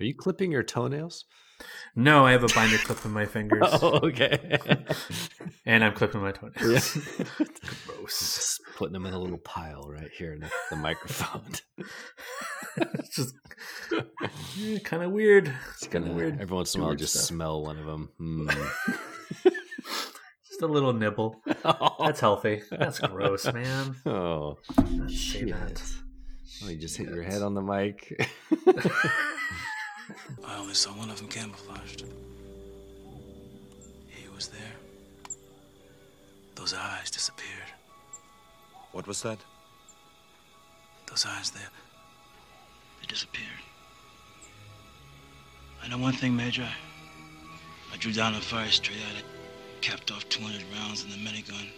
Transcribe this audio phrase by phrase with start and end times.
[0.00, 1.24] Are you clipping your toenails?
[1.94, 4.58] No, I have a binder clip in my oh, fingers, Oh, okay.
[5.66, 6.94] and I'm clipping my toenails.
[7.86, 8.18] Gross.
[8.18, 11.52] Just putting them in a little pile right here in the, the microphone.
[12.76, 13.34] it's just
[14.82, 15.54] kind of weird.
[15.74, 16.40] It's gonna weird.
[16.40, 17.24] every once in a while just stuff.
[17.26, 18.10] smell one of them.
[18.18, 18.48] Hmm.
[20.48, 21.40] Just a little nibble.
[22.00, 22.62] That's healthy.
[22.70, 23.94] That's gross, man.
[24.06, 25.48] oh, Let's say shit.
[25.50, 25.82] that.
[26.64, 28.20] Oh, you just hit your head on the mic.
[30.46, 32.04] I only saw one of them camouflaged.
[34.08, 34.74] He was there.
[36.54, 37.70] Those eyes disappeared.
[38.92, 39.38] What was that?
[41.06, 41.68] Those eyes there.
[43.00, 43.48] They disappeared.
[45.82, 46.68] I know one thing, Major.
[47.92, 49.24] I drew down a fire straight at it,
[49.80, 51.68] capped off 200 rounds in the minigun.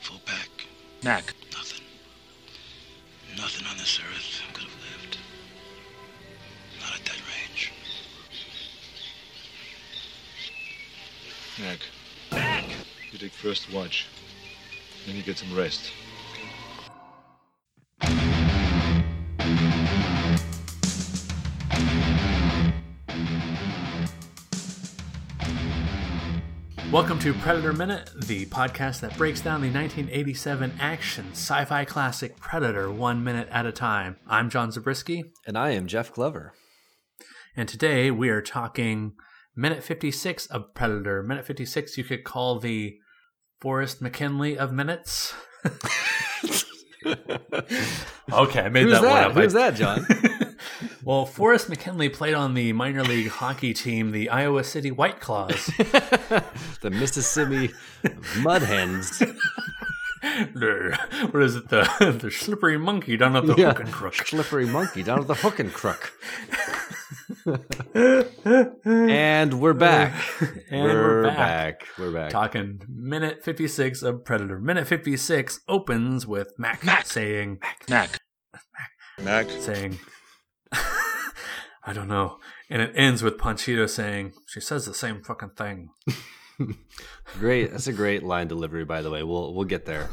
[0.00, 0.48] Full pack.
[1.02, 1.34] Mac.
[1.52, 1.84] Nothing.
[3.36, 4.81] Nothing on this earth could have
[11.62, 11.78] Mac.
[12.32, 12.64] Mac!
[13.12, 14.08] You take first watch.
[15.06, 15.92] Then you get some rest.
[26.90, 32.36] Welcome to Predator Minute, the podcast that breaks down the 1987 action sci fi classic
[32.40, 34.16] Predator one minute at a time.
[34.26, 36.54] I'm John Zabriskie, and I am Jeff Glover.
[37.56, 39.12] and today we are talking
[39.54, 41.22] minute 56 of Predator.
[41.22, 42.98] Minute 56 you could call the
[43.60, 45.34] Forrest McKinley of minutes.
[48.32, 49.32] okay, I made Who's that, one up.
[49.32, 50.06] Who's that, John?
[51.04, 55.66] well, Forrest McKinley played on the minor league hockey team, the Iowa City White Claws.
[55.76, 57.70] the Mississippi
[58.40, 59.22] Mud Hens.
[61.30, 61.68] what is it?
[61.68, 63.68] The the slippery monkey down at the Yeah.
[63.68, 64.14] hook and crook.
[64.14, 66.12] Slippery monkey down at the hook and crook.
[68.84, 70.14] And we're back.
[70.70, 71.86] And we're, back.
[71.98, 72.30] We're back.
[72.30, 74.58] Talking minute 56 of Predator.
[74.58, 77.06] Minute 56 opens with Mac, Mac.
[77.06, 77.58] saying,
[77.88, 78.18] Mac.
[79.20, 79.46] Mac.
[79.48, 79.50] Mac.
[79.50, 79.98] saying,
[80.72, 82.38] I don't know.
[82.70, 85.90] And it ends with Panchito saying, she says the same fucking thing.
[87.38, 87.70] Great.
[87.70, 89.22] That's a great line delivery, by the way.
[89.22, 90.04] We'll we'll get there.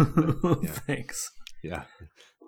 [0.87, 1.31] Thanks.
[1.63, 1.83] Yeah.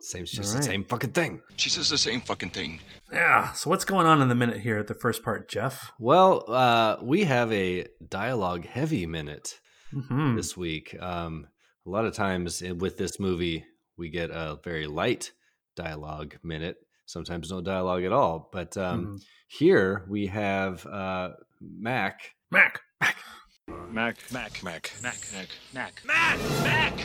[0.02, 1.42] Same it's just All the same fucking thing.
[1.58, 2.80] She says the same fucking thing.
[3.12, 3.52] Yeah.
[3.54, 5.92] So what's going on in the minute here at the first part, Jeff?
[6.00, 9.60] Well, uh, we have a dialogue heavy minute
[9.92, 10.96] hmm this week.
[11.00, 11.48] Um,
[11.86, 13.66] a lot of times with this movie,
[13.98, 15.32] we get a very light
[15.76, 16.78] dialogue minute.
[17.06, 18.50] Sometimes no dialogue at all.
[18.54, 19.24] But um, Mhm.
[19.48, 22.22] here we have uh, Mac.
[22.50, 22.80] Mac.
[23.02, 24.18] Mac.
[24.32, 24.64] Mac.
[24.64, 24.92] Mac.
[25.04, 26.02] Mac.
[26.06, 27.04] Mac.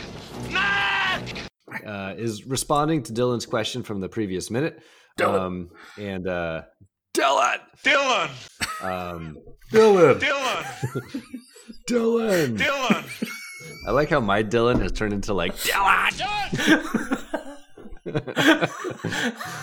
[0.51, 1.46] Mac.
[1.85, 4.79] Uh, is responding to Dillon's question from the previous minute.
[5.17, 5.41] Dillon.
[5.41, 5.69] Um,
[5.99, 6.61] and uh,
[7.13, 8.29] Dillon, Dillon.
[8.81, 9.37] um,
[9.71, 10.19] Dillon.
[10.19, 10.65] Dillon.
[11.87, 12.55] Dillon.
[12.55, 13.03] Dillon.
[13.87, 16.13] I like how my Dillon has turned into like Dillon.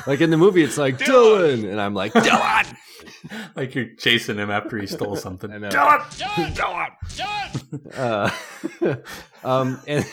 [0.06, 2.66] like in the movie, it's like Dillon, and I'm like Dillon.
[3.56, 5.50] like you're chasing him after he stole something.
[5.50, 5.68] I know.
[5.70, 6.90] Dillon.
[7.94, 8.30] Uh,
[9.44, 10.04] um, and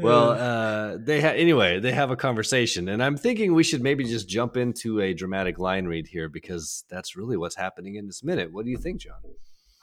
[0.00, 4.04] well, uh, they ha- anyway, they have a conversation, and I'm thinking we should maybe
[4.04, 8.22] just jump into a dramatic line read here because that's really what's happening in this
[8.22, 8.52] minute.
[8.52, 9.16] What do you think, John?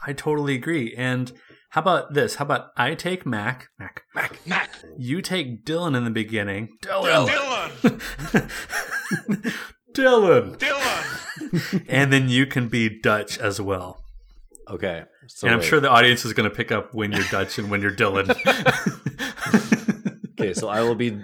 [0.05, 0.93] I totally agree.
[0.95, 1.31] And
[1.69, 2.35] how about this?
[2.35, 4.39] How about I take Mac, Mac, Mac.
[4.45, 4.69] Mac.
[4.97, 6.69] you take Dillon in the beginning.
[6.81, 7.27] Dillon.
[7.27, 8.01] Dillon.
[9.93, 10.57] Dillon.
[10.57, 10.57] Dillon.
[11.87, 14.03] And then you can be Dutch as well.
[14.69, 15.67] Okay, so and I'm wait.
[15.67, 18.27] sure the audience is going to pick up when you're Dutch and when you're Dillon.
[20.39, 21.17] Okay, so I will be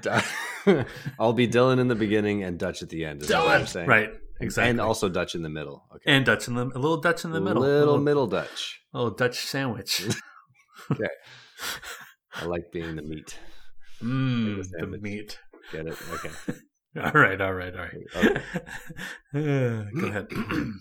[1.19, 3.21] I'll be Dillon in the beginning and Dutch at the end.
[3.21, 3.87] Is that what I'm saying?
[3.87, 4.09] right.
[4.41, 4.71] Exactly.
[4.71, 5.83] And also Dutch in the middle.
[5.93, 6.03] Okay.
[6.07, 7.61] and Dutch in the a little Dutch in the middle.
[7.61, 8.81] Little a little, middle Dutch.
[8.93, 10.03] little Dutch sandwich.
[10.91, 11.07] Okay.
[12.33, 13.37] I like being the meat.
[14.01, 15.01] Mmm, the sandwich.
[15.01, 15.39] meat.
[15.71, 15.97] Get it?
[16.11, 16.29] Okay.
[17.01, 18.41] All right, all right, all right.
[19.33, 20.27] Uh, Go ahead.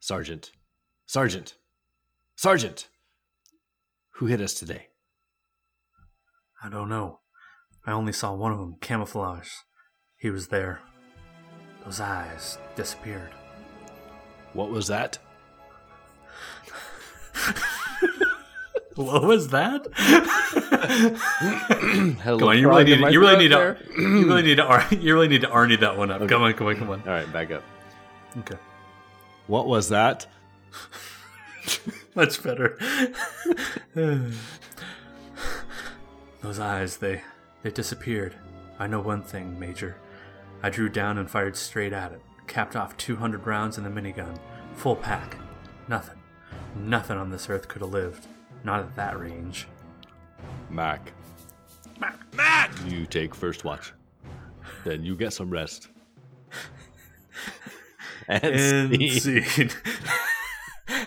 [0.00, 0.50] Sergeant.
[1.06, 1.54] Sergeant.
[2.36, 2.88] Sergeant.
[4.16, 4.88] Who hit us today?
[6.62, 7.20] I don't know.
[7.86, 9.48] I only saw one of them, camouflage.
[10.16, 10.80] He was there.
[11.84, 13.30] Those eyes disappeared.
[14.52, 15.18] What was that?
[18.96, 19.86] What was that?
[22.22, 24.64] Had come on, you really need to, you really need to you really need to
[24.64, 26.20] Ar- you really need to Arnie that one up.
[26.20, 26.28] Okay.
[26.28, 27.00] Come on, come on, come on.
[27.00, 27.62] All right, back up.
[28.40, 28.56] Okay,
[29.46, 30.26] What was that?
[32.14, 32.78] much better.
[36.42, 37.22] Those eyes, they
[37.62, 38.34] they disappeared.
[38.78, 39.96] I know one thing, Major.
[40.62, 42.20] I drew down and fired straight at it.
[42.46, 44.36] Capped off 200 rounds in the minigun.
[44.74, 45.36] Full pack.
[45.88, 46.18] Nothing.
[46.76, 48.26] Nothing on this earth could have lived.
[48.64, 49.68] Not at that range.
[50.70, 51.12] Mac,
[52.00, 52.18] Mac.
[52.34, 52.70] Mac!
[52.86, 53.92] you take first watch.
[54.84, 55.88] Then you get some rest.
[58.28, 58.90] and And
[59.20, 59.44] scene.
[59.44, 59.70] scene.
[60.88, 61.06] I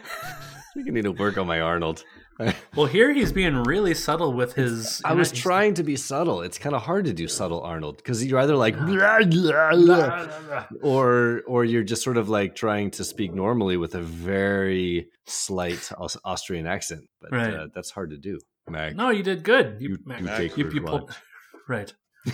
[0.73, 2.03] think I need to work on my Arnold.
[2.75, 5.01] well, here he's being really subtle with his.
[5.05, 6.41] I you know, was trying to be subtle.
[6.41, 10.65] It's kind of hard to do subtle Arnold because you're either like "Blah, blah, blah,"
[10.81, 15.89] or or you're just sort of like trying to speak normally with a very slight
[16.25, 17.07] Austrian accent.
[17.21, 17.53] But Right.
[17.53, 18.39] uh, that's hard to do.
[18.69, 19.77] Mac, No, you did good.
[19.79, 21.15] You, you, Mac, you take you, first you pulled.
[21.67, 21.93] Right.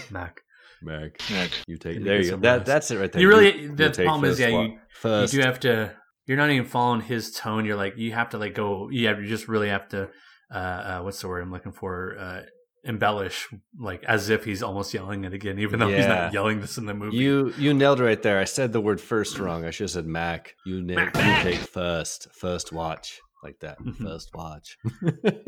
[0.09, 0.41] Mac.
[0.81, 1.51] Mac, Mac.
[1.67, 1.97] you take.
[1.99, 2.37] You There you go.
[2.37, 3.21] That, that's it right there.
[3.21, 5.93] You really- You the take problem is, yeah, you- You do have to.
[6.31, 7.65] You're not even following his tone.
[7.65, 8.89] You're like you have to like go.
[8.89, 10.07] You have you just really have to.
[10.49, 12.15] Uh, uh, what's the word I'm looking for?
[12.17, 12.41] Uh,
[12.85, 13.47] embellish,
[13.77, 16.85] like as if he's almost yelling it again, even though he's not yelling this in
[16.85, 17.17] the movie.
[17.17, 18.39] You you nailed it right there.
[18.39, 19.65] I said the word first wrong.
[19.65, 20.55] I should have said Mac.
[20.65, 21.15] You na- Mac.
[21.45, 23.77] you take first first watch like that.
[23.79, 23.97] Mhm.
[23.97, 24.77] First watch.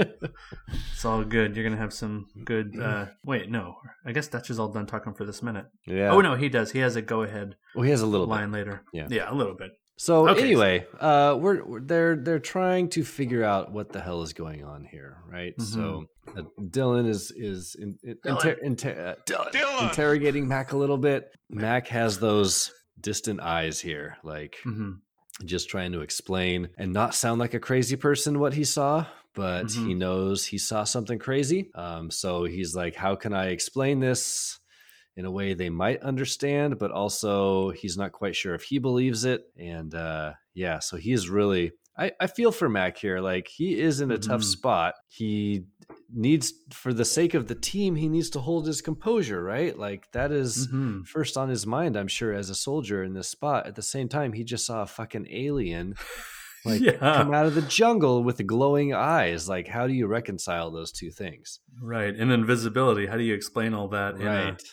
[0.93, 1.55] It's all good.
[1.55, 2.79] You're gonna have some good.
[2.79, 3.75] Uh, wait, no.
[4.05, 5.65] I guess Dutch is all done talking for this minute.
[5.85, 6.11] yeah.
[6.11, 6.71] Oh no, he does.
[6.71, 8.31] He has a go ahead Well, he has a little bit.
[8.31, 8.83] line later.
[8.93, 9.07] Yeah.
[9.09, 9.71] yeah, a little bit.
[9.97, 10.41] So Okay.
[10.43, 14.63] anyway, uh, we're, we're they're they're trying to figure out what the hell is going
[14.63, 15.53] on here, right?
[15.61, 16.05] So
[16.37, 16.41] uh,
[16.71, 18.29] Dillon is is in, in, Mm-hmm.
[18.39, 18.57] Dillon.
[18.65, 19.85] inter- inter- uh, Dillon!
[19.89, 21.29] interrogating Mac a little bit.
[21.49, 24.93] Mac has those distant eyes here, like hmm
[25.45, 29.03] just trying to explain and not sound like a crazy person what he saw
[29.33, 29.87] but Mhm.
[29.87, 34.59] he knows he saw something crazy um, so he's like how can i explain this
[35.15, 39.25] in a way they might understand but also he's not quite sure if he believes
[39.25, 43.79] it and uh, yeah so he's really I, I feel for mac here like he
[43.79, 44.45] is in a tough Mhm.
[44.45, 45.65] spot he
[46.11, 50.11] needs for the sake of the team he needs to hold his composure right like
[50.13, 53.67] that is hmm first on his mind, I'm sure, as a soldier in this spot.
[53.67, 55.95] At the same time, he just saw a fucking alien
[56.65, 56.93] like Yeah.
[56.97, 59.49] come out of the jungle with glowing eyes.
[59.49, 61.59] Like, how do you reconcile those two things?
[61.81, 62.15] Right.
[62.15, 63.05] And invisibility.
[63.05, 64.17] How do you explain all that?
[64.17, 64.63] Right.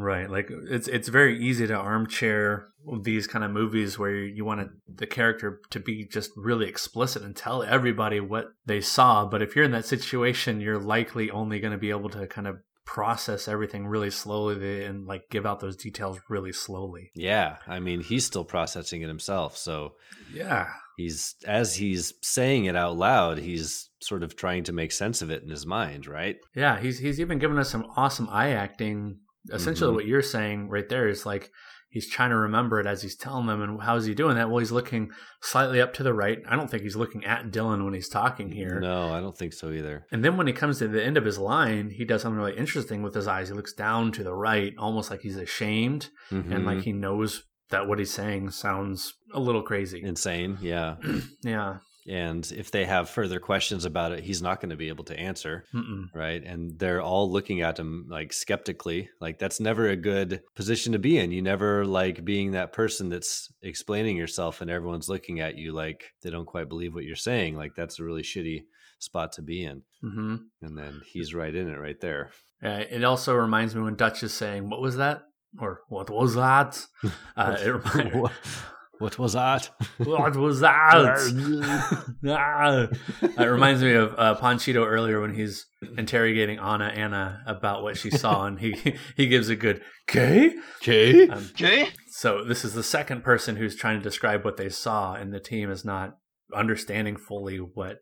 [0.00, 2.68] Right, like it's it's very easy to armchair
[3.02, 7.34] these kind of movies where you want the character to be just really explicit and
[7.34, 9.26] tell everybody what they saw.
[9.26, 12.46] But if you're in that situation, you're likely only going to be able to kind
[12.46, 12.58] of
[12.88, 17.10] process everything really slowly and like give out those details really slowly.
[17.14, 17.56] Yeah.
[17.66, 19.58] I mean, he's still processing it himself.
[19.58, 19.96] So
[20.32, 25.20] Yeah, he's, as he's saying it out loud, he's sort of trying to make sense
[25.20, 26.36] of it in his mind, right?
[26.54, 26.80] yeah.
[26.80, 29.18] He's he's even given us some awesome eye acting.
[29.52, 29.94] Essentially, Mhm.
[29.96, 31.50] what you're saying right there is like
[31.90, 33.62] he's trying to remember it as he's telling them.
[33.62, 34.50] And how's he doing that?
[34.50, 35.10] Well, he's looking
[35.40, 36.38] slightly up to the right.
[36.46, 38.78] I don't think he's looking at Dillon when he's talking here.
[38.78, 40.04] No, I don't think so either.
[40.12, 42.58] And then when he comes to the end of his line, he does something really
[42.58, 43.48] interesting with his eyes.
[43.48, 47.86] He looks down to the right, almost like he's ashamed, and like he knows that
[47.88, 50.02] what he's saying sounds a little crazy.
[50.02, 50.58] insane.
[50.60, 50.96] Yeah.
[51.42, 51.78] yeah.
[52.08, 55.18] And if they have further questions about it, he's not going to be able to
[55.18, 55.64] answer.
[55.74, 56.06] Mm-mm.
[56.14, 56.42] right?
[56.42, 59.10] And they're all looking at him like skeptically.
[59.20, 61.32] Like that's never a good position to be in.
[61.32, 66.12] You never like being that person that's explaining yourself and everyone's looking at you like
[66.22, 67.56] they don't quite believe what you're saying.
[67.56, 68.62] Like that's a really shitty
[68.98, 69.82] spot to be in.
[70.00, 72.30] hmm And then he's right in it right there.
[72.62, 75.22] Uh, it also reminds me when Dutch is saying, "What was that?"
[75.60, 76.84] or "What was that?"
[77.36, 78.30] Uh, it
[78.98, 79.70] what, what was that?
[79.98, 82.08] what was that?
[82.28, 82.88] Ah.
[83.22, 88.10] it reminds me of uh, Panchito earlier when he's interrogating Anna Anna about what she
[88.10, 91.28] saw, and he he gives a good "K." Okay.
[91.28, 91.90] Um, Okay?
[92.10, 95.40] So this is the second person who's trying to describe what they saw, and the
[95.40, 96.16] team is not
[96.54, 97.98] understanding fully what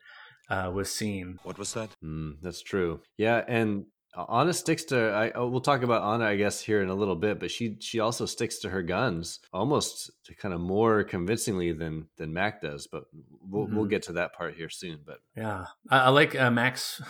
[0.49, 1.39] uh, was seen.
[1.43, 1.91] What was that?
[2.05, 3.01] Mm, that's true.
[3.19, 3.87] Yeah, and
[4.31, 5.11] Anna sticks to.
[5.11, 7.39] I oh, we'll talk about Anna, I guess, here in a little bit.
[7.41, 12.07] But she she also sticks to her guns almost to kind of more convincingly than
[12.17, 12.87] than Mac does.
[12.87, 13.05] But
[13.41, 13.91] we'll we'll Mhm.
[13.91, 15.01] get to that part here soon.
[15.07, 17.01] But Yeah, I, I like uh, Max.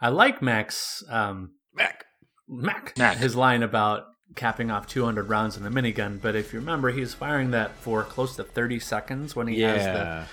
[0.00, 1.02] I like Max.
[1.08, 2.04] Um, Mac,
[2.48, 2.96] Mac.
[2.98, 3.16] Mac.
[3.18, 6.20] His line about capping off 200 rounds in the minigun.
[6.20, 9.84] But if you remember, he's firing that for close to 30 seconds when he has
[9.84, 10.24] the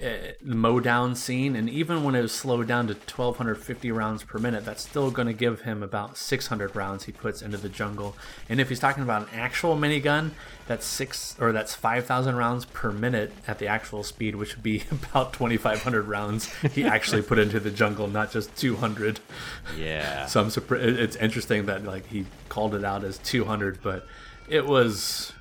[0.00, 4.22] yeah, uh, mow down scene, and even when it was slowed down to 1250 rounds
[4.22, 7.68] per minute, that's still going to give him about 600 rounds he puts into the
[7.68, 8.16] jungle.
[8.48, 10.30] And if he's talking about an actual minigun,
[10.66, 14.84] that's six or that's 5,000 rounds per minute at the actual speed, which would be
[14.90, 19.20] about 2,500 rounds he actually put into the jungle, not just 200.
[19.76, 20.26] yeah.
[20.26, 20.84] So I'm surprised.
[20.84, 24.06] It's interesting that like he called it out as 200, but
[24.48, 25.32] it was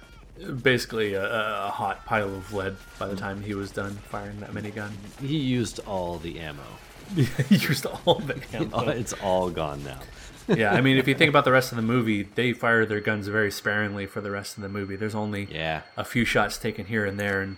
[0.61, 4.51] basically a, a hot pile of lead by the time he was done firing that
[4.51, 4.91] minigun.
[5.19, 6.63] he used all the ammo.
[7.15, 8.89] he used all the ammo.
[8.89, 9.99] It's all gone now.
[10.55, 13.01] yeah, I mean, if you think about the rest of the movie, they fire their
[13.01, 14.95] guns very sparingly for the rest of the movie.
[14.95, 15.81] There's only Yeah.
[15.97, 17.57] a few shots taken here and there, and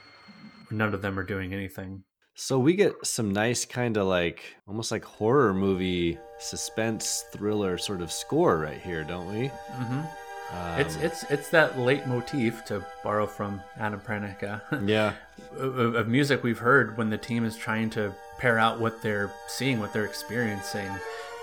[0.71, 2.03] none of them are doing anything.
[2.36, 8.01] So we get some nice kind of like almost like horror movie suspense thriller sort
[8.01, 9.48] of score right here, don't we?
[9.48, 10.01] hmm
[10.51, 15.13] Um, it's it's it's that leitmotif to borrow from Adam Pranica yeah,
[15.57, 19.31] of, of music we've heard when the team is trying to pair out what they're
[19.47, 20.89] seeing, what they're experiencing.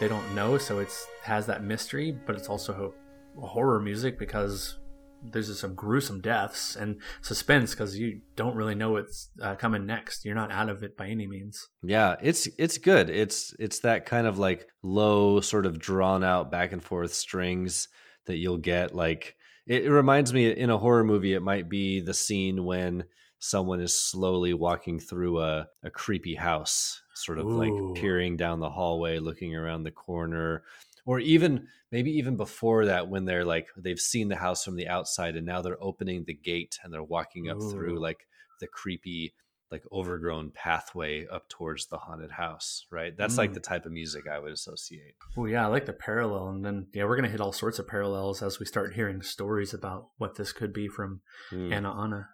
[0.00, 2.94] They don't know, so it's has that mystery, but it's also
[3.38, 4.76] horror music because
[5.22, 9.86] there's just some gruesome deaths and suspense because you don't really know what's uh, coming
[9.86, 10.24] next.
[10.24, 11.68] You're not out of it by any means.
[11.82, 12.16] yeah.
[12.22, 13.08] It's it's good.
[13.10, 17.88] It's it's that kind of like low, sort of drawn out back and forth strings
[18.26, 18.94] that you'll get.
[18.94, 23.04] Like it, it reminds me in a horror movie, it might be the scene when
[23.38, 27.58] someone is slowly walking through a, a creepy house, sort of Ooh.
[27.58, 30.62] like peering down the hallway, looking around the corner,
[31.04, 34.88] or even maybe even before that when they're like they've seen the house from the
[34.88, 38.26] outside and now they're opening the gate and they're walking up through like
[38.60, 39.32] the creepy
[39.70, 43.54] like overgrown pathway up towards the haunted house right that's like Mm.
[43.54, 46.86] the type of music i would associate Oh yeah, I like the parallel, and then
[46.94, 50.36] yeah, we're gonna hit all sorts of parallels as we start hearing stories about what
[50.36, 51.20] this could be from
[51.52, 51.72] Mm.
[51.72, 52.28] Anna Anna.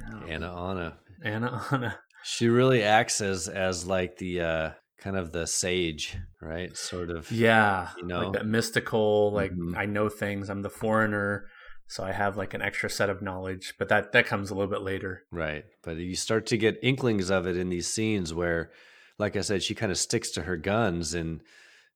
[0.00, 0.34] Yeah.
[0.34, 1.98] anna anna Anna Anna.
[2.22, 7.30] she really acts as as like the uh kind of the sage right sort of
[7.30, 8.20] Yeah, You know?
[8.24, 9.32] like that mystical.
[9.32, 9.76] Like Mhm.
[9.76, 10.48] I know things.
[10.50, 11.46] I'm the foreigner,
[11.88, 13.74] so I have like an extra set of knowledge.
[13.78, 15.24] But that that comes a little bit later.
[15.30, 15.64] Right.
[15.82, 18.70] But you start to get inklings of it in these scenes where,
[19.18, 21.40] like I said, she kind of sticks to her guns and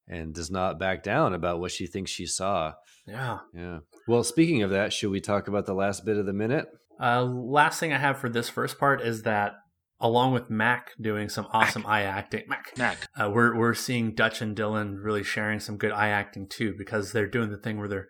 [0.09, 2.75] and does not back down about what she thinks she saw.
[3.07, 3.39] Yeah.
[3.55, 3.81] Yeah.
[4.07, 6.67] Well, speaking of that, should we talk about the last bit of the minute?
[7.01, 9.55] Uh, last thing I have for this first part is that
[10.01, 13.09] along with Mac doing some awesome eye acting, Mac, Mac.
[13.21, 17.13] uh, we're we're seeing Dutch and Dillon really sharing some good eye acting too because
[17.13, 18.09] they're doing the thing where they're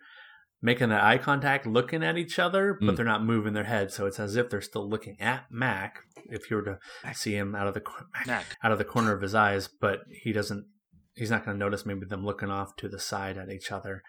[0.61, 2.95] making that eye contact, looking at each other, but Mm.
[2.95, 5.99] they're not moving their head, so it's as if they're still looking at Mac.
[6.29, 6.79] If you were to
[7.13, 7.81] see him out of the
[8.27, 8.45] Mac.
[8.63, 10.65] out of the corner of his eyes, but he doesn't.
[11.13, 14.01] He's not going to notice maybe them looking off to the side at each other.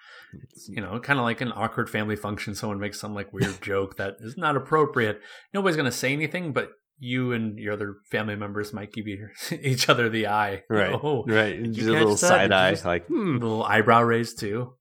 [0.45, 2.55] It's, you know, kind of like an awkward family function.
[2.55, 5.21] Someone makes some like weird joke that is not appropriate.
[5.53, 9.07] Nobody's going to say anything, but you and your other family members might give
[9.63, 10.63] each other the eye.
[10.71, 10.93] Right.
[10.95, 11.61] Oh, right.
[11.73, 12.29] Just a little catch that?
[12.29, 14.75] side Did eye, just- like, hmm, little eyebrow raise too.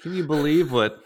[0.00, 0.96] Can you believe what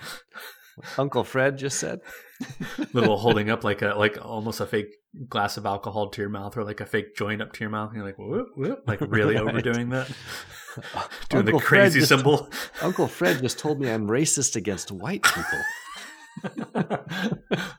[0.98, 2.00] Uncle Fred just said?
[2.92, 4.94] Little holding up like a like almost a fake
[5.28, 7.88] glass of alcohol to your mouth or like a fake joint up to your mouth.
[7.90, 9.48] And you're like whoop whoop, like really Right.
[9.48, 10.08] overdoing that,
[11.28, 12.48] doing Uncle the crazy just- symbol.
[12.80, 15.60] Uncle Fred just told me I'm racist against white people.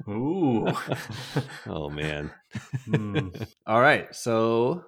[0.10, 0.68] Ooh.
[1.68, 2.32] Oh man.
[2.86, 3.30] Hmm.
[3.66, 4.14] All right.
[4.16, 4.84] So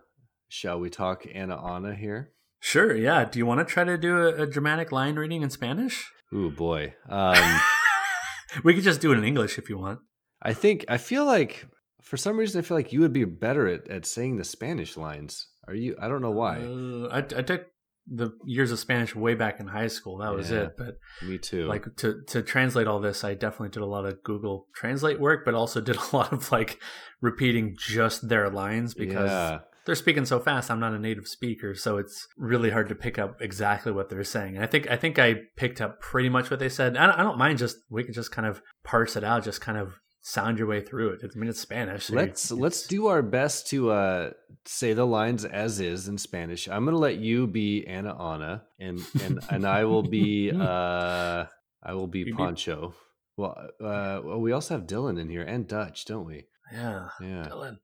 [0.47, 2.31] shall we talk Anna Anna here?
[2.65, 3.25] Sure, yeah.
[3.25, 6.11] Do you want to try to do a, a dramatic line reading in Spanish?
[6.33, 6.95] Ooh boy.
[7.07, 7.59] Um
[8.63, 9.99] we could just do it in English if you want.
[10.41, 11.67] I think I feel like
[12.01, 14.97] for some reason I feel like you would be better at, at saying the Spanish
[14.97, 15.47] lines.
[15.67, 15.95] Are you?
[16.01, 16.55] I don't know why.
[16.57, 17.67] Uh, I, I took
[18.07, 20.17] the years of Spanish way back in high school.
[20.17, 20.63] That was Yeah.
[20.63, 20.71] it.
[20.75, 21.65] But Me too.
[21.67, 25.45] like to to translate all this, I definitely did a lot of Google Translate work,
[25.45, 26.79] but also did a lot of like
[27.21, 29.59] repeating just their lines because yeah.
[29.85, 30.71] They're speaking so fast.
[30.71, 34.23] I'm not a native speaker, so it's really hard to pick up exactly what they're
[34.23, 34.55] saying.
[34.55, 36.97] And I think I think I picked up pretty much what they said.
[36.97, 39.61] I don't, I don't mind just we could just kind of parse it out, just
[39.61, 41.21] kind of sound your way through it.
[41.23, 42.05] I mean, it's Spanish.
[42.05, 44.29] so Let's let's do our best to uh,
[44.65, 46.67] say the lines as is in Spanish.
[46.67, 51.45] I'm gonna let you be Anna Anna, and and and I will be uh,
[51.83, 52.95] I will be Poncho.
[53.37, 56.45] Well, uh, well, we also have Dillon in here and Dutch, don't we?
[56.73, 57.43] Yeah, Yeah.
[57.43, 57.79] Dillon.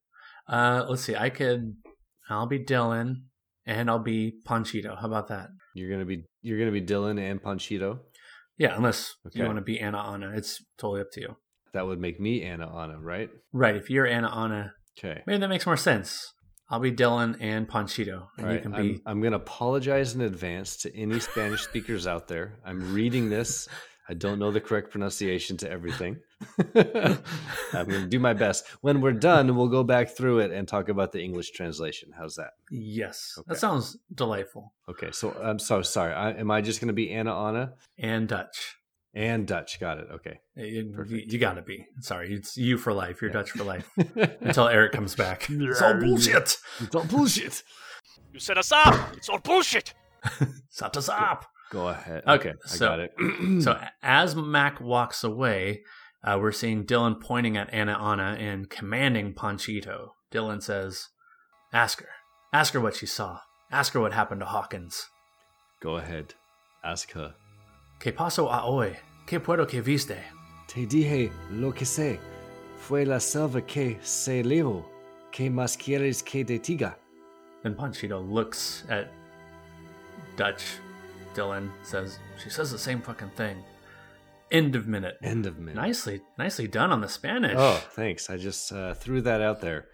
[0.48, 1.15] Uh, let's see.
[1.15, 1.75] I could.
[2.30, 3.25] I'll be Dillon,
[3.66, 4.98] and I'll be Panchito.
[5.00, 5.50] How about that?
[5.75, 8.00] You're gonna be you're gonna be Dillon and Ponchito.
[8.58, 9.40] Yeah, unless Okay.
[9.40, 11.36] you want to be Anna Anna, it's totally up to you.
[11.74, 13.30] That would make me Anna Anna, right?
[13.54, 13.75] Right.
[13.75, 15.24] If you're Anna Anna, Okay.
[15.25, 16.34] maybe that makes more sense.
[16.70, 19.01] I'll be Dillon and Panchito, and All you right, can I'm.
[19.06, 22.60] I'm going to apologize in advance to any Spanish speakers out there.
[22.66, 23.68] I'm reading this.
[24.12, 26.18] I don't know the correct pronunciation to everything.
[26.75, 28.65] I'm going to do my best.
[28.82, 32.12] When we're done, we'll go back through it and talk about the English translation.
[32.18, 32.51] How's that?
[32.70, 33.46] Yes, Okay.
[33.48, 34.74] that sounds delightful.
[34.89, 36.13] Okay, so I'm so sorry.
[36.13, 38.75] I, am I just going to be Anna Anna And Dutch.
[39.13, 39.80] and Dutch?
[39.80, 40.08] Got it.
[40.12, 40.41] Okay.
[40.58, 41.32] You, Perfect.
[41.32, 41.88] you got to be.
[42.01, 43.22] Sorry, it's you for life.
[43.22, 43.89] You're Dutch for life
[44.41, 45.48] until Eric comes back.
[45.50, 46.58] It's all bullshit.
[46.82, 47.63] It's all bullshit.
[48.34, 49.15] You set us up.
[49.15, 49.94] It's all bullshit.
[50.70, 51.46] set us up.
[51.72, 52.24] Go ahead.
[52.28, 53.12] Okay, Okay, I so- got it.
[53.63, 55.82] So as Mac walks away,
[56.24, 60.10] uh, we're seeing Dillon pointing at Anna Anna and commanding Panchito.
[60.32, 61.08] Dillon says,
[61.74, 62.10] "Ask her.
[62.54, 63.40] Ask her what she saw.
[63.72, 65.08] Ask her what happened to Hawkins."
[65.82, 66.36] go ahead.
[66.84, 67.34] ask her.
[68.00, 68.98] Que paso a hoy?
[69.25, 70.18] Que puedo que viste?
[70.68, 72.20] Te dije lo que sé.
[72.78, 74.86] Fue la selva que se llevó.
[75.32, 76.96] ¿Qué más quieres que te diga?
[77.63, 79.08] Then Panchito looks at
[80.36, 80.63] Dutch.
[81.34, 83.64] Dillon says, She says the same fucking thing.
[84.52, 85.16] End of minute.
[85.24, 85.76] End of minute.
[85.76, 87.56] Nicely, nicely done on the Spanish.
[87.58, 88.30] Oh, thanks.
[88.30, 89.86] I just uh, threw that out there.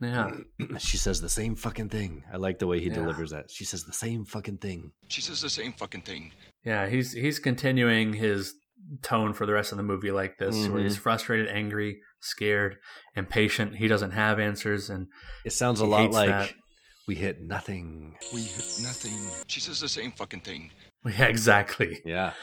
[0.00, 0.30] Yeah.
[0.78, 2.22] She says the same fucking thing.
[2.32, 2.94] I like the way he Yeah.
[2.94, 3.50] delivers that.
[3.50, 4.92] She says the same fucking thing.
[5.08, 6.32] She says the same fucking thing.
[6.64, 8.54] Yeah, he's he's continuing his
[9.02, 10.82] tone for the rest of the movie like this, where Mm-hmm.
[10.82, 12.76] he's frustrated, angry, scared,
[13.16, 13.76] impatient.
[13.76, 15.06] He doesn't have answers, and
[15.44, 16.52] It sounds a lot like that.
[17.06, 18.16] We hit nothing.
[18.34, 19.12] We hit nothing.
[19.46, 20.70] She says the same fucking thing.
[21.04, 22.00] yeah, exactly.
[22.04, 22.32] Yeah.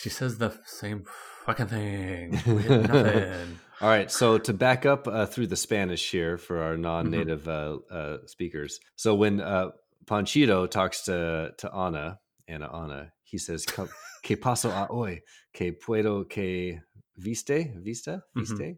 [0.00, 1.04] She says the same
[1.46, 2.40] fucking thing.
[2.46, 3.58] We had nothing.
[3.80, 6.64] All right, so to back up uh, through the Spanish here for Mm-hmm.
[6.66, 8.80] our non-native uh, uh, speakers.
[8.96, 9.68] So when uh,
[10.04, 13.64] Panchito talks to to Anna, Anna Anna, he says,
[14.22, 15.22] "Que paso a hoy?
[15.54, 16.80] Que puedo que
[17.16, 17.72] viste?
[17.82, 18.22] Vista?
[18.36, 18.76] Viste?"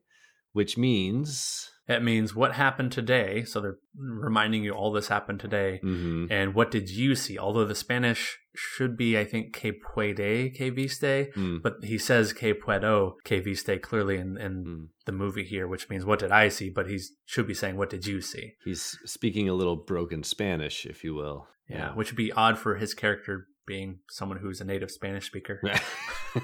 [0.53, 3.43] Which means, That means what happened today.
[3.43, 5.81] So they're reminding you all this happened today.
[5.83, 6.29] Mhm.
[6.31, 7.37] And what did you see?
[7.37, 11.61] Although the Spanish should be, I think, que puede que viste, Mm.
[11.61, 14.89] but he says que puedo que viste clearly in, in Mm.
[15.07, 16.71] the movie here, which means what did I see?
[16.71, 18.55] But he should be saying what did you see?
[18.65, 21.49] he's speaking a little broken Spanish, if you will.
[21.69, 25.61] Yeah, which would be odd for his character being someone who's a native Spanish speaker.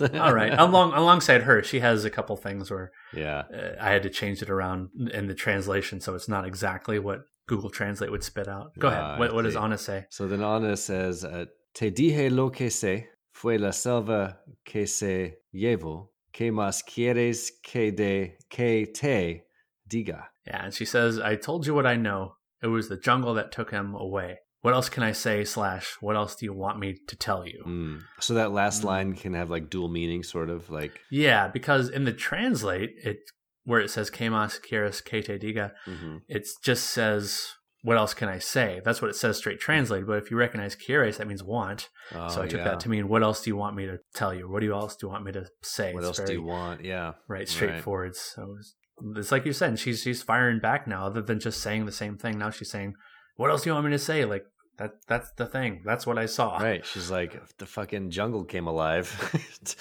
[0.00, 3.42] Like, all right, along alongside her, she has a couple things where yeah.
[3.54, 7.24] uh, I had to change it around in the translation, so it's not exactly what
[7.46, 8.72] Google Translate would spit out.
[8.78, 9.18] Go Ah, ahead.
[9.18, 9.56] What, what does.
[9.56, 10.06] Anna say?
[10.10, 15.34] So then Anna says, uh, Te dije lo que sé, fue la selva que se
[15.54, 16.08] llevó.
[16.32, 19.44] ¿Qué más quieres que, de, que te
[19.88, 20.24] diga?
[20.46, 22.36] Yeah, and she says, "I told you what I know.
[22.62, 24.38] It was the jungle that took him away.
[24.64, 25.44] What else can I say?
[25.44, 28.00] Slash, what else do you want me to tell you?" Mm.
[28.18, 28.84] So that last Mm.
[28.86, 31.02] line can have like dual meaning, sort of like.
[31.10, 33.18] Yeah, because in the translate, it
[33.64, 36.22] where it says "Que más quieres que te diga," Mhm.
[36.28, 37.46] it just says,
[37.82, 40.06] "What else can I say?" That's what it says straight translated.
[40.06, 41.90] But if you recognize "quieres," that means want.
[42.14, 42.64] Oh, so I took yeah.
[42.64, 44.48] that to mean, "What else do you want me to tell you?
[44.50, 46.42] What do you else do you want me to say?" What It's else do you
[46.42, 46.82] want?
[46.84, 47.12] Yeah.
[47.28, 48.16] Right, straightforward.
[48.16, 48.74] So it's,
[49.18, 52.16] it's like you said, she's she's firing back now, other than just saying the same
[52.16, 52.38] thing.
[52.38, 52.94] Now she's saying,
[53.36, 54.44] "What else do you want me to say?" Like
[54.78, 54.96] that.
[55.06, 55.82] That's the thing.
[55.84, 56.58] That's what I saw.
[56.58, 56.84] Right.
[56.84, 59.06] She's like, the fucking jungle came alive,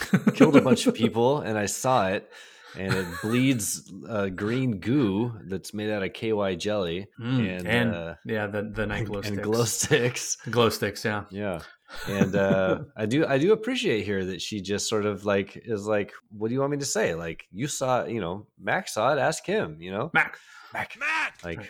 [0.35, 2.29] killed a bunch of people, and I saw it.
[2.75, 7.95] And it bleeds uh, green goo that's made out of KY jelly Mm, and, and,
[7.95, 9.41] uh, yeah, the the night glow and sticks.
[9.43, 10.37] glow sticks.
[10.49, 11.05] Glow sticks.
[11.05, 11.25] Yeah.
[11.29, 11.59] Yeah.
[12.07, 15.85] And uh, I do I do appreciate here that she just sort of like is
[15.85, 17.13] like, what do you want me to say?
[17.13, 20.09] Like you saw, you know, Mac saw it, ask him, you know?
[20.11, 20.39] Mac.
[20.73, 20.97] Mac.
[20.99, 21.39] Mac!
[21.45, 21.69] Like.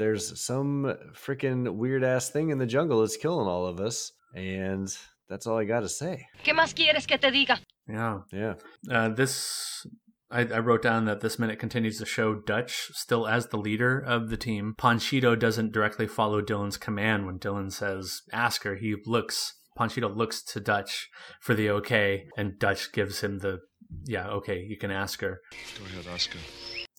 [0.00, 4.12] There's some freaking weird ass thing in the jungle that's killing all of us.
[4.34, 4.88] And
[5.28, 6.26] that's all I gotta say.
[6.42, 7.58] ¿Qué más quieres que te diga?
[7.86, 8.20] Yeah.
[8.32, 8.54] Yeah.
[8.90, 9.86] Uh, this
[10.30, 13.98] I, I wrote down that this minute continues to show Dutch still as the leader
[14.00, 14.74] of the team.
[14.78, 18.76] Panchito doesn't directly follow Dillon's command when Dillon says ask her.
[18.76, 21.10] He looks Panchito looks to Dutch
[21.42, 23.58] for the okay, and Dutch gives him the
[24.06, 25.40] yeah okay you can ask her.
[25.78, 26.38] Go ahead, Oscar.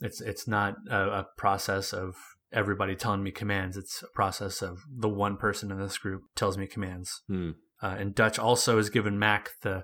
[0.02, 2.16] It's it's not a, a process of
[2.54, 3.78] everybody telling me commands.
[3.78, 7.22] It's a process of the one person in this group tells me commands.
[7.28, 7.52] Hmm.
[7.82, 9.84] Uh, and Dutch also has given Mac the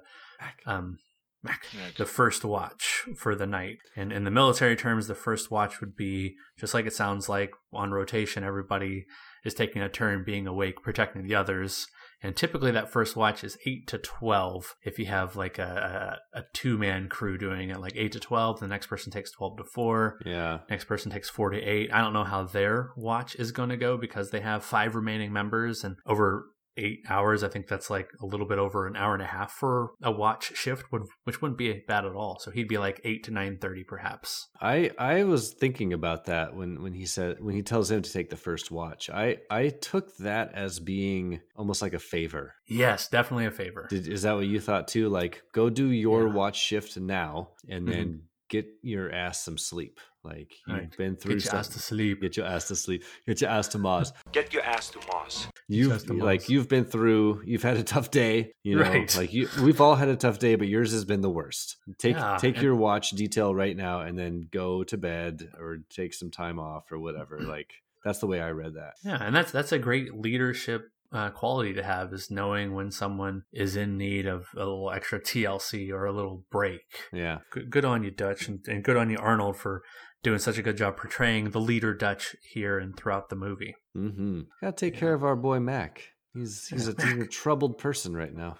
[0.66, 1.00] um,
[1.44, 1.96] Mac, Mac.
[1.96, 3.78] the first watch for the night.
[3.96, 7.52] And in the military terms, the first watch would be just like it sounds like
[7.72, 8.44] on rotation.
[8.44, 9.06] Everybody
[9.44, 11.88] is taking a turn being awake, protecting the others.
[12.22, 14.76] And typically, that first watch is eight to twelve.
[14.84, 18.20] If you have like a a, a two man crew doing it, like eight to
[18.20, 20.20] twelve, the next person takes twelve to four.
[20.26, 20.60] Yeah.
[20.70, 21.92] Next person takes four to eight.
[21.94, 25.32] I don't know how their watch is going to go because they have five remaining
[25.32, 26.46] members and over
[26.78, 27.44] eight hours.
[27.44, 30.12] I think that's like a little bit over an hour and a half for a
[30.12, 32.38] watch shift, would- which wouldn't be bad at all.
[32.40, 34.48] So he'd be like eight to nine thirty, perhaps.
[34.62, 38.12] I I was thinking about that when when he said when he tells him to
[38.12, 39.10] take the first watch.
[39.10, 42.54] I I took that as being almost like a favor.
[42.68, 43.88] Yes, definitely a favor.
[43.90, 45.10] Did, is that what you thought too?
[45.10, 46.34] Like, go do your Yeah.
[46.34, 47.92] watch shift now, and Mhm.
[47.92, 50.00] then get your ass some sleep.
[50.28, 50.98] Like you've Right.
[50.98, 51.60] been through Get your stuff.
[51.62, 52.22] ass to sleep.
[52.22, 53.04] Get your ass to sleep.
[53.26, 54.12] Get your ass to Mars.
[54.34, 55.48] Get your ass to Moss.
[55.68, 56.50] You've ass to like Mars.
[56.50, 57.42] you've been through.
[57.46, 58.52] You've had a tough day.
[58.63, 59.16] You know, Right.
[59.18, 59.48] like you.
[59.62, 61.78] We've all had a tough day, but yours has been the worst.
[61.98, 65.80] Take Yeah, take and- your watch detail right now, and then go to bed or
[65.90, 67.40] take some time off or whatever.
[67.58, 67.72] Like
[68.04, 68.94] that's the way I read that.
[69.04, 73.44] Yeah, and that's that's a great leadership uh, quality to have is knowing when someone
[73.54, 76.82] is in need of a little extra TLC or a little break.
[77.13, 77.38] Yeah.
[77.50, 79.84] Good, good on you, Dutch, and, and good on you, Arnold, for
[80.24, 83.76] doing such a good job portraying the leader Dutch here and throughout the movie.
[83.96, 84.42] Mm-hmm.
[84.62, 86.04] Gotta take care of our boy Mac.
[86.34, 88.58] He's he's a, he's a troubled person right now.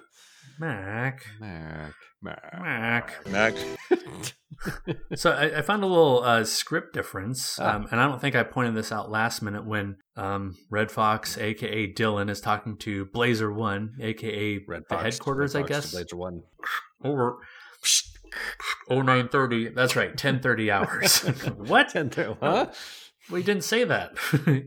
[0.60, 1.24] Mac.
[1.40, 1.94] Mac.
[2.22, 2.52] Mac.
[2.60, 3.28] Mac.
[3.28, 3.54] Mac,
[5.16, 7.76] So I, I found a little uh, script difference, Ah.
[7.76, 11.38] um, and I don't think I pointed this out last minute when um, Red Fox,
[11.38, 15.70] aka Dillon, is talking to Blazer One, aka Red the Fox, headquarters, Red I Fox,
[15.70, 15.92] guess.
[15.92, 16.42] Blazer one.
[17.04, 17.38] Over.
[18.90, 19.70] Oh nine thirty.
[19.70, 21.20] That's right, ten thirty hours.
[21.58, 21.96] what?
[21.96, 22.72] And there- huh?
[23.30, 24.14] We didn't say that.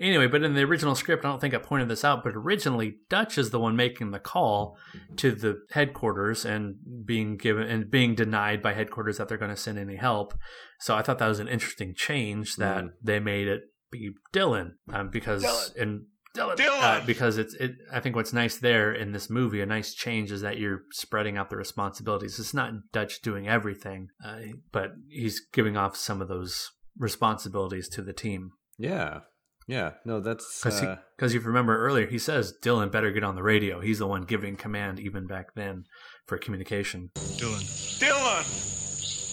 [0.00, 2.96] anyway, but in the original script, I don't think I pointed this out, but originally
[3.08, 4.76] Dutch is the one making the call
[5.16, 6.74] to the headquarters and
[7.06, 10.34] being given and being denied by headquarters that they're going to send any help.
[10.80, 12.90] So I thought that was an interesting change that Mm.
[13.02, 15.70] they made it be Dillon um, because Dillon.
[15.78, 16.00] and
[16.34, 16.80] Dillon, Dillon!
[16.80, 17.76] Uh, because it's it.
[17.92, 21.36] I think what's nice there in this movie, a nice change is that you're spreading
[21.36, 22.38] out the responsibilities.
[22.38, 24.38] It's not Dutch doing everything, uh,
[24.70, 28.52] but he's giving off some of those responsibilities to the team.
[28.78, 29.20] Yeah.
[29.68, 29.92] Yeah.
[30.04, 33.42] No, that's Because uh, if you remember earlier, he says Dillon better get on the
[33.42, 33.80] radio.
[33.80, 35.84] He's the one giving command even back then
[36.26, 37.10] for communication.
[37.36, 37.62] Dillon,
[37.98, 38.44] Dillon!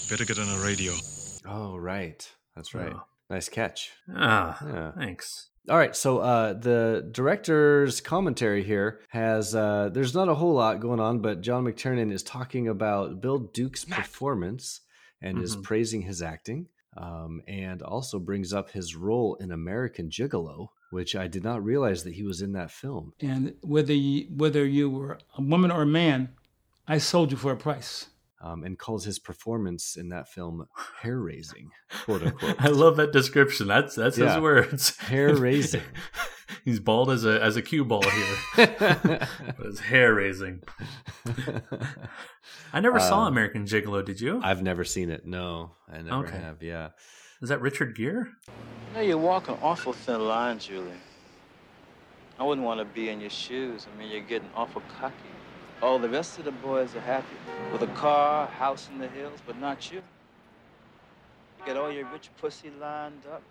[0.10, 0.94] better get on the radio.
[1.48, 2.30] Oh, right.
[2.56, 2.94] That's right.
[2.94, 3.04] Oh.
[3.30, 3.92] Nice catch.
[4.16, 4.92] Ah, Yeah.
[4.94, 5.48] thanks.
[5.70, 10.80] All right, so uh, the director's commentary here has uh, there's not a whole lot
[10.80, 14.82] going on, but John McTiernan is talking about Bill Duke's performance
[15.22, 15.64] and is Mhm.
[15.64, 21.28] praising his acting, um, and also brings up his role in American Gigolo, which I
[21.28, 23.14] did not realize that he was in that film.
[23.20, 26.30] And whether you, whether you were a woman or a man,
[26.88, 28.08] I sold you for a price.
[28.42, 30.66] Um, and calls his performance in that film
[31.02, 31.72] hair raising,
[32.06, 32.56] quote unquote.
[32.58, 33.68] I love that description.
[33.68, 34.34] That's that's Yeah.
[34.36, 34.98] his words.
[35.00, 35.82] Hair raising.
[36.64, 38.70] He's bald as a as a cue ball here.
[38.80, 40.62] But His hair raising.
[42.74, 44.04] I never saw Um, American Gigolo.
[44.06, 44.40] Did you?
[44.44, 45.26] I've never seen it.
[45.26, 46.38] No, I never Okay.
[46.38, 46.62] have.
[46.64, 46.90] Yeah.
[47.42, 48.26] Is that Richard Gere?
[48.48, 50.92] You know, you're walking awful thin line, Julie.
[52.40, 53.86] I wouldn't want to be in your shoes.
[53.94, 55.16] I mean, you're getting awful cocky.
[55.82, 57.38] All the rest of the boys are happy
[57.72, 60.02] with a car, house in the hills, but not you.
[61.60, 63.42] You got all your rich pussy lined up,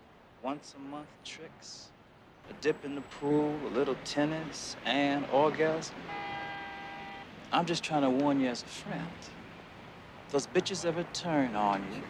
[0.42, 1.88] once a month tricks,
[2.50, 5.94] a dip in the pool, a little tennis, and orgasm.
[7.50, 9.08] I'm just trying to warn you as a friend.
[10.26, 12.02] If those bitches ever turn on you,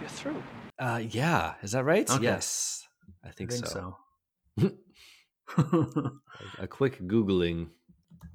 [0.00, 0.42] you're through.
[0.80, 1.54] Uh, yeah.
[1.62, 2.10] Is that right?
[2.10, 2.24] Okay.
[2.24, 2.88] Yes.
[3.24, 3.98] I think, so.
[4.58, 4.72] so.
[6.58, 7.68] A quick Googling.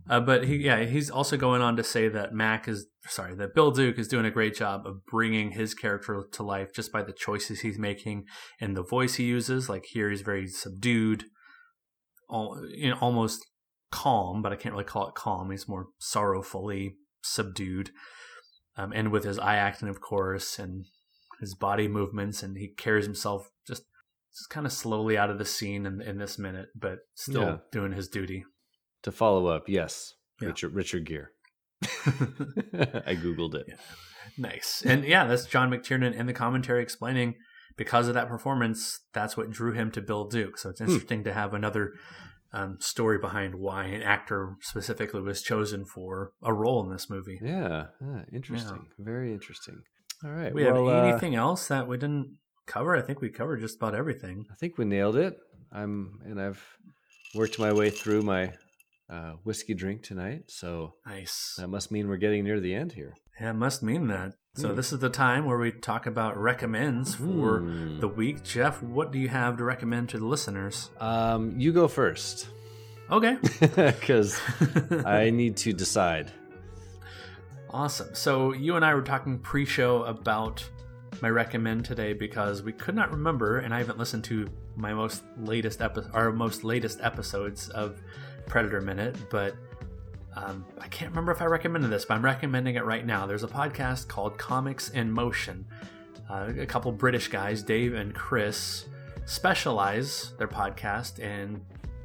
[0.09, 3.55] Uh, but he, yeah, he's also going on to say that Mac is sorry that
[3.55, 7.01] Bill Duke is doing a great job of bringing his character to life just by
[7.01, 8.25] the choices he's making
[8.59, 9.69] and the voice he uses.
[9.69, 11.25] Like here, he's very subdued,
[12.29, 13.45] all, you know, almost
[13.91, 15.51] calm, but I can't really call it calm.
[15.51, 17.91] He's more sorrowfully subdued,
[18.75, 20.85] um, and with his eye acting, of course, and
[21.39, 23.83] his body movements, and he carries himself just
[24.33, 27.57] just kind of slowly out of the scene in, in this minute, but still Yeah.
[27.71, 28.45] doing his duty.
[29.03, 30.13] To follow up, yes.
[30.41, 30.49] Yeah.
[30.49, 31.27] Richard Richard Gere.
[31.83, 33.65] I Googled it.
[33.67, 33.75] Yeah.
[34.37, 34.83] Nice.
[34.85, 37.35] And yeah, that's John McTiernan in the commentary explaining
[37.77, 40.57] because of that performance, that's what drew him to Bill Duke.
[40.57, 40.87] So it's Hmm.
[40.87, 41.93] interesting to have another
[42.53, 47.39] um, story behind why an actor specifically was chosen for a role in this movie.
[47.41, 47.87] Yeah.
[48.03, 48.87] ah, interesting.
[48.99, 49.81] Very interesting.
[50.23, 50.53] All right.
[50.53, 52.37] We well, have uh, anything else that we didn't
[52.67, 52.95] cover?
[52.95, 54.45] I think we covered just about everything.
[54.51, 55.37] I think we nailed it.
[55.71, 56.61] I'm and I've
[57.33, 58.51] worked my way through my
[59.11, 61.55] uh, whiskey drink tonight, so Nice.
[61.59, 63.13] that must mean we're getting near the end here.
[63.39, 64.33] Yeah, it must mean that.
[64.55, 64.75] So Hmm.
[64.75, 67.99] this is the time where we talk about recommends for Hmm.
[67.99, 68.43] the week.
[68.43, 70.89] Jeff, what do you have to recommend to the listeners?
[70.99, 72.49] Um, you go first,
[73.11, 73.37] Okay.
[73.75, 74.39] because
[75.05, 76.31] I need to decide.
[77.69, 78.13] Awesome.
[78.13, 80.67] So you and I were talking pre-show about
[81.21, 85.23] my recommend today because we could not remember, and I haven't listened to my most
[85.37, 88.01] latest episode, our most latest episodes of
[88.47, 89.55] Predator Minute, but
[90.35, 93.25] um, I can't remember if I recommended this, but I'm recommending it right now.
[93.25, 95.65] There's a podcast called Comics in Motion.
[96.29, 98.85] Uh, a couple British guys, Dave and Chris,
[99.25, 101.61] specialize their podcast in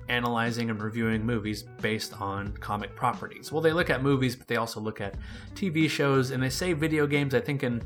[0.09, 3.51] analyzing and reviewing movies based on comic properties.
[3.53, 5.15] Well, they look at movies, but they also look at
[5.55, 7.35] TV shows, and they say video games.
[7.35, 7.83] I think in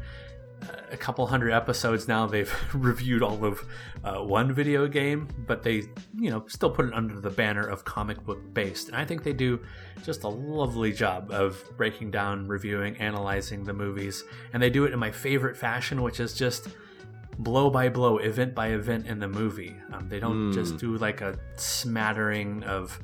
[0.91, 3.65] a couple hundred episodes now, they've reviewed all of
[4.05, 5.85] uh, one video game, but they,
[6.17, 8.89] you know, still put it under the banner of comic book based.
[8.89, 9.61] And I think they do
[10.05, 14.93] just a lovely job of breaking down, reviewing, analyzing the movies, and they do it
[14.93, 16.69] in my favorite fashion, which is just
[17.39, 19.75] blow by blow, event by event in the movie.
[19.93, 22.99] Um, they don't just do like a smattering of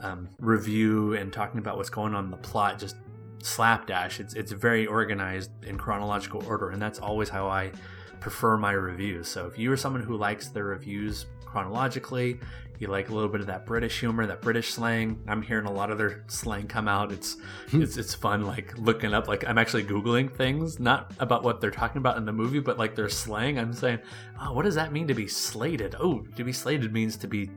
[0.00, 2.96] um, review and talking about what's going on in the plot, just
[3.42, 4.20] slapdash.
[4.20, 7.72] It's it's very organized in chronological order, and that's always how I
[8.20, 9.28] prefer my reviews.
[9.28, 12.40] So if you are someone who likes the reviews chronologically,
[12.78, 15.20] you like a little bit of that British humor, that British slang.
[15.26, 17.10] I'm hearing a lot of their slang come out.
[17.10, 17.36] It's
[17.70, 17.82] hmm.
[17.82, 21.70] it's it's fun like looking up like I'm actually googling things not about what they're
[21.70, 23.58] talking about in the movie, but like their slang.
[23.58, 23.98] I'm saying,
[24.40, 27.50] "Oh, what does that mean to be slated?" Oh, to be slated means to be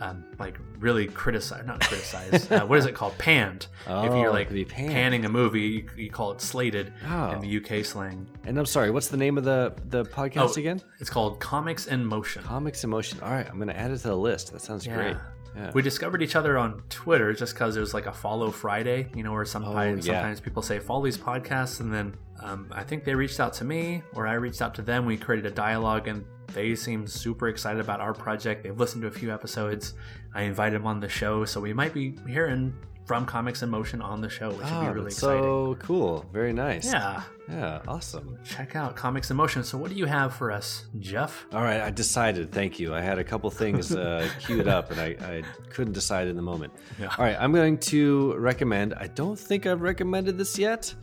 [0.00, 2.50] um, like really criticized, not criticized.
[2.52, 3.16] uh, what is it called?
[3.16, 3.68] Panned.
[3.82, 4.90] if Oh, you're like to be panned.
[4.90, 7.30] panning a movie, you, you call it slated Oh.
[7.30, 8.26] in the UK slang.
[8.44, 10.60] And I'm sorry, what's the name of the the podcast Oh.
[10.60, 10.80] again?
[10.98, 12.42] It's called Comics in Motion.
[12.42, 13.20] Comics in Motion.
[13.20, 14.52] All right, I'm gonna add it to the list.
[14.52, 15.16] That sounds great.
[15.56, 15.70] Yeah.
[15.72, 19.22] We discovered each other on Twitter just because it was like a follow Friday, you
[19.22, 20.18] know, where sometimes Oh, yeah.
[20.20, 23.64] sometimes people say follow these podcasts, and then um, I think they reached out to
[23.64, 25.06] me or I reached out to them.
[25.06, 28.62] We created a dialogue, and they seemed super excited about our project.
[28.64, 29.94] They've listened to a few episodes.
[30.34, 34.00] I invited them on the show, so we might be hearing from Comics in Motion
[34.00, 35.42] on the show, which Oh, would be really that's exciting.
[35.42, 36.24] so cool.
[36.32, 36.86] Very nice.
[36.86, 38.38] Yeah, Yeah, awesome.
[38.44, 39.62] check out Comics in Motion.
[39.62, 41.44] So, what do you have for us, Jeff?
[41.52, 42.50] All right, I decided.
[42.50, 42.94] Thank you.
[42.94, 46.42] I had a couple things uh, queued up, and I, I couldn't decide in the
[46.42, 46.72] moment.
[46.98, 47.08] Yeah.
[47.18, 48.94] All right, I'm going to recommend.
[48.94, 50.94] I don't think I've recommended this yet.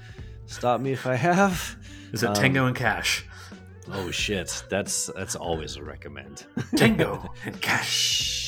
[0.47, 1.77] Stop me if I have.
[2.13, 3.25] Is it Um, Tango and Cash?
[3.93, 6.45] Oh shit, that's that's always a recommend.
[6.75, 8.40] Tango and Cash.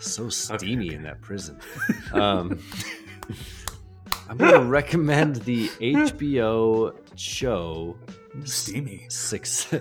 [0.00, 1.58] So steamy in that prison.
[2.12, 2.58] Um,
[4.28, 7.96] I'm going to recommend the HBO show
[8.44, 9.06] Steamy.
[9.08, 9.72] Six,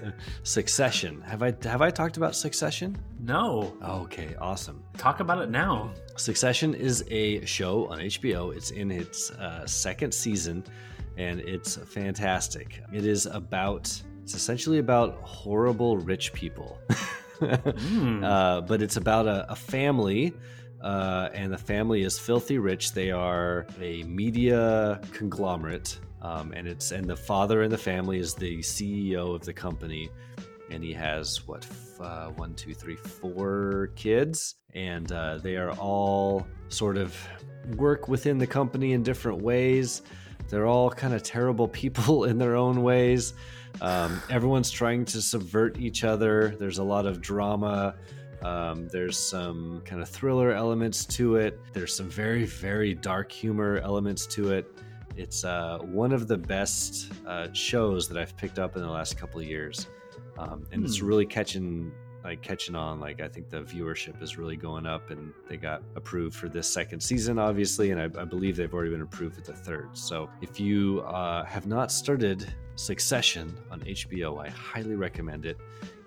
[0.44, 1.22] Succession.
[1.22, 2.96] Have I have I talked about Succession?
[3.22, 4.84] No, Okay, awesome.
[4.98, 5.92] talk about it now.
[6.16, 8.56] Succession is a show on HBO.
[8.56, 10.64] It's in its uh, second season,
[11.18, 12.82] and it's fantastic.
[12.94, 13.92] It is about.
[14.24, 16.80] It's essentially about horrible rich people,
[18.24, 20.34] uh, but it's about a, a family.
[20.82, 22.94] Uh, and the family is filthy rich.
[22.94, 28.36] They are a media conglomerate, um, and it's and the father in the family is
[28.36, 30.12] the CEO of the company,
[30.70, 31.66] and he has what
[32.00, 37.18] uh, one, two, three, four kids, and uh, they are all sort of
[37.78, 40.02] work within the company in different ways.
[40.50, 43.34] They're all kind of terrible people in their own ways.
[43.82, 46.56] Um, everyone's trying to subvert each other.
[46.60, 47.96] There's a lot of drama.
[48.42, 51.60] Um, there's some kind of thriller elements to it.
[51.74, 54.68] There's some very, very dark humor elements to it.
[55.18, 59.18] It's uh, one of the best uh, shows that I've picked up in the last
[59.18, 59.88] couple of years,
[60.38, 61.92] um, and it's really catching
[62.26, 63.00] like catching on.
[63.00, 66.68] Like I think the viewership is really going up, and they got approved for this
[66.68, 69.90] second season, obviously, and I, I believe they've already been approved for the third.
[69.94, 75.58] So if you uh, have not started Succession on HBO, I highly recommend it.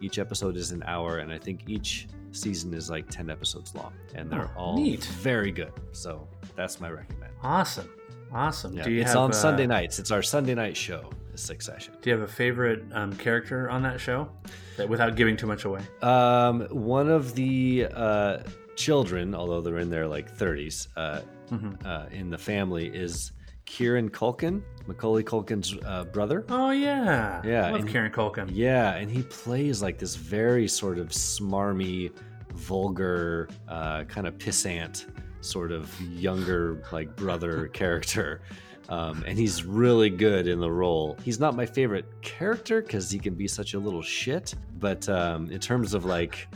[0.02, 3.92] Each episode is an hour, and I think each season is like 10 episodes long,
[4.14, 5.02] and they're Oh, all neat.
[5.22, 5.72] very good.
[5.92, 7.33] So that's my recommend.
[7.42, 7.88] Awesome,
[8.33, 8.74] awesome.
[8.74, 9.98] Yeah, do you it's have on uh, Sunday nights.
[9.98, 11.94] It's our Sunday night show, Succession.
[12.03, 14.29] Do you have a favorite um, character on that show,
[14.77, 15.81] that, without giving too much away?
[16.03, 18.38] Um, one of the uh,
[18.77, 21.20] children, although they're in their like 30s, uh,
[21.51, 21.87] Mm-hmm.
[21.87, 23.33] uh, in the family is
[23.64, 26.44] Kieran Culkin, Macaulay Culkin's uh, brother.
[26.51, 28.51] Oh yeah, Yeah, I love and- Kieran Culkin.
[28.53, 32.12] Yeah, and he plays like this very sort of smarmy,
[32.53, 35.07] vulgar, uh, kind of pissant,
[35.40, 38.42] sort of younger like brother character.
[38.88, 41.16] Um, and he's really good in the role.
[41.22, 44.55] He's not my favorite character because he can be such a little shit.
[44.79, 46.48] But um, in terms of like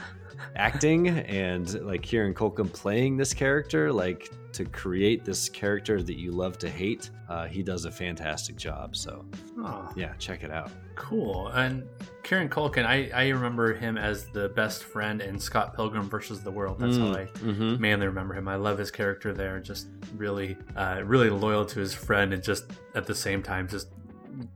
[0.57, 6.33] acting and like Kieran Culkin playing this character, like to create this character that you
[6.33, 8.95] love to hate, uh, he does a fantastic job.
[8.97, 9.25] So
[9.59, 10.71] Oh, yeah, check it out.
[10.95, 11.49] cool.
[11.49, 11.85] And
[12.23, 16.51] Kieran Culkin, I, I remember him as the best friend in Scott Pilgrim versus the
[16.51, 16.79] World.
[16.79, 17.79] That's how I Mhm.
[17.79, 18.49] mainly remember him.
[18.49, 19.59] I love his character there.
[19.61, 23.89] Just really, uh, really loyal to his friend, and just at the same time, just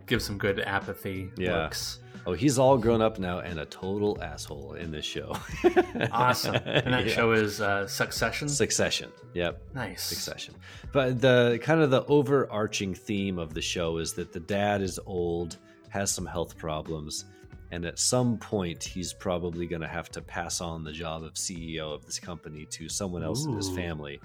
[0.07, 1.65] give some good apathy Yeah.
[1.65, 2.01] looks.
[2.29, 5.37] Oh, he's all grown up now and a total asshole in this show.
[6.11, 6.57] Awesome.
[6.57, 7.13] And that Yeah.
[7.15, 8.49] show is uh, Succession.
[8.49, 9.11] Succession.
[9.35, 9.63] Yep.
[9.75, 10.03] nice.
[10.03, 10.55] Succession.
[10.93, 14.99] But the kind of the overarching theme of the show is that the dad is
[15.07, 15.59] old,
[15.89, 17.27] has some health problems,
[17.71, 21.35] and at some point he's probably going to have to pass on the job of
[21.35, 24.21] CEO of this company to someone else in his family.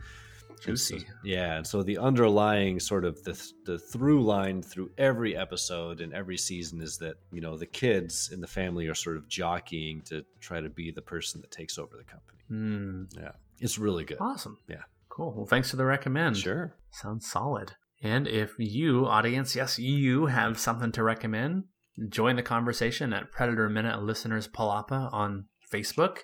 [0.62, 1.06] Juicy.
[1.24, 3.34] yeah, and so the underlying sort of the
[3.66, 8.30] the through line through every episode and every season is that you know the kids
[8.32, 11.78] in the family are sort of jockeying to try to be the person that takes
[11.78, 12.40] over the company.
[12.48, 13.04] Hmm.
[13.20, 14.18] Yeah, it's really good.
[14.20, 14.58] Awesome.
[14.68, 14.84] Yeah.
[15.10, 15.34] Cool.
[15.36, 16.38] Well, thanks for the recommend.
[16.38, 16.76] Sure.
[16.92, 17.74] Sounds solid.
[18.02, 21.66] And if you, audience, yes, you have something to recommend,
[22.10, 26.20] join the conversation at Predator Minute Listeners Palapa on Facebook.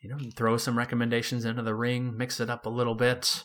[0.00, 3.44] You know, throw some recommendations into the ring, mix it up a little bit.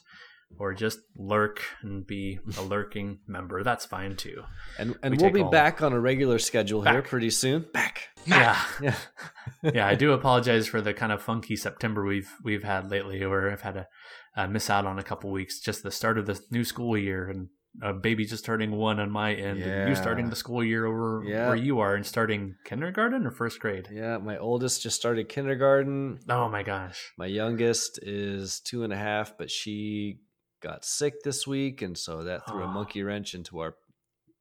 [0.59, 3.63] Or just lurk and be a lurking member.
[3.63, 4.43] That's fine too.
[4.77, 7.65] And and We will be back on a regular schedule here pretty soon.
[7.73, 8.09] Back.
[8.25, 8.59] Yeah.
[8.81, 8.95] Yeah.
[9.73, 13.51] yeah, I do apologize for the kind of funky September we've we've had lately, where
[13.51, 13.87] I've had to
[14.35, 15.59] uh, miss out on a couple weeks.
[15.59, 17.49] Just the start of the new school year, and
[17.81, 21.23] a baby just turning one on my end, and you starting the school year over
[21.25, 21.47] Yeah.
[21.47, 23.87] where you are, and starting kindergarten or first grade.
[23.91, 26.19] Yeah, my oldest just started kindergarten.
[26.29, 27.11] Oh my gosh!
[27.17, 30.19] My youngest is two and a half, but she
[30.63, 32.71] got sick this week, and so that threw a Oh.
[32.71, 33.75] monkey wrench into our,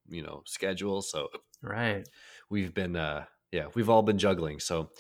[0.09, 1.03] you know, schedule.
[1.03, 1.29] So
[1.61, 2.09] Right.
[2.49, 4.61] we've been, uh, yeah, we've all been juggling.
[4.61, 4.91] So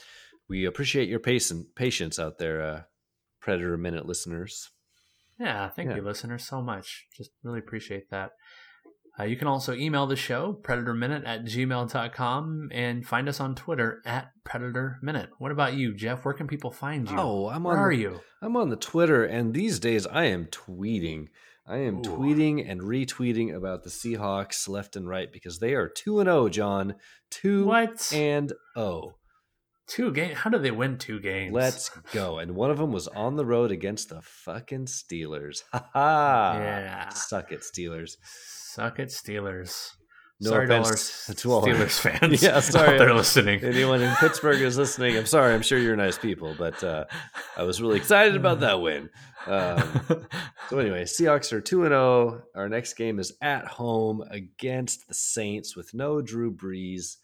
[0.49, 2.83] we appreciate your patience, patience out there, uh,
[3.41, 4.71] Predator Minute listeners.
[5.39, 5.97] Yeah, thank Yeah.
[5.97, 7.09] you, listeners, so much.
[7.17, 8.33] Just really appreciate that.
[9.19, 14.01] Uh, you can also email the show, predatorminute at gmail.com, and find us on Twitter
[14.07, 15.31] at Predator Minute.
[15.39, 16.25] What about you, Jeff?
[16.25, 17.17] Where can people find you?
[17.19, 17.83] Oh, I'm Where on.
[17.83, 18.21] are the- you?
[18.41, 21.27] I'm on the Twitter, and these days I am tweeting.
[21.67, 22.03] I am Ooh.
[22.03, 26.49] tweeting and retweeting about the Seahawks left and right because they are two and zero,
[26.49, 26.95] John.
[27.31, 28.11] Two What?
[28.15, 29.15] and oh.
[29.87, 30.39] Two games?
[30.39, 31.53] How did they win two games?
[31.53, 32.39] Let's go.
[32.39, 35.63] And one of them was on the road against the fucking Steelers.
[35.73, 36.55] Ha ha.
[36.59, 37.09] Yeah.
[37.11, 38.17] Suck it, Steelers.
[38.75, 39.91] Suck it, Steelers.
[40.41, 42.43] No sorry to all our offense to all Steelers fans.
[42.43, 42.95] Yeah, sorry.
[42.95, 43.63] out there listening.
[43.63, 45.17] Anyone in Pittsburgh is listening.
[45.19, 45.53] I'm sorry.
[45.53, 47.05] I'm sure you're nice people, but uh,
[47.57, 49.11] I was really excited about that win.
[49.47, 50.27] Um,
[50.71, 52.45] so anyway, Seahawks are two and zero.
[52.57, 57.19] Our next game is at home against the Saints with no Drew Brees.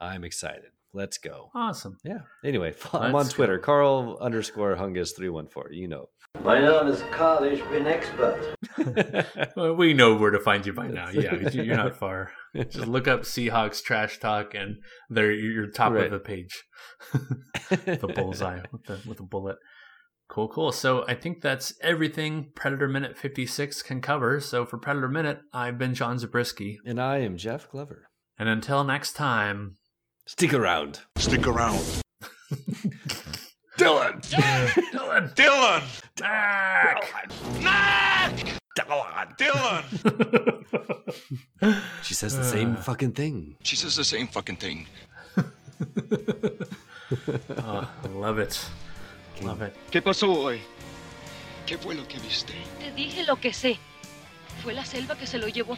[0.00, 0.70] I'm excited.
[0.92, 1.50] Let's go.
[1.54, 1.96] awesome.
[2.04, 2.18] Yeah.
[2.44, 3.56] Anyway, I'm on Let's Twitter.
[3.56, 3.64] go.
[3.64, 5.72] Carl underscore Hungus three one four.
[5.72, 6.08] You know.
[6.42, 8.54] My name is Carl, ich bin expert.
[9.56, 11.08] Well, we know where to find you by now.
[11.10, 12.32] Yeah, you're not far.
[12.54, 14.76] Just look up Seahawks trash talk, and
[15.08, 16.06] there you're top Right.
[16.06, 16.64] of the page.
[17.70, 19.56] the bullseye with the with the bullet.
[20.28, 20.72] Cool, cool.
[20.72, 24.40] So I think that's everything Predator Minute 56 can cover.
[24.40, 26.78] So for Predator Minute, I've been John Zabriskie.
[26.84, 28.08] and I am Jeff Glover.
[28.38, 29.76] And until next time,
[30.26, 31.00] Stick around.
[31.16, 31.84] Stick around.
[33.76, 34.20] Dillon.
[34.92, 35.82] Dillon, Dillon!
[36.16, 37.10] Back.
[38.76, 39.34] Dillon!
[39.36, 39.84] Dillon!
[42.02, 42.82] She says the same uh.
[42.82, 43.56] fucking thing.
[43.62, 44.86] She says the same fucking thing.
[45.36, 45.42] Oh,
[47.58, 48.58] uh, I love it.
[49.42, 49.74] Love it.
[49.90, 50.60] ¿Qué pasó hoy?
[51.66, 52.52] ¿Qué fue lo que viste?
[52.78, 53.78] Te dije lo que sé.
[54.62, 55.76] Fue la selva que se lo llevó.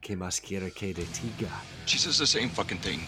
[0.00, 1.50] Que más quiere que te diga?
[1.86, 3.00] She says the same fucking thing.